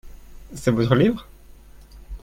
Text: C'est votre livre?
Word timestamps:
C'est 0.55 0.71
votre 0.71 0.95
livre? 0.95 1.27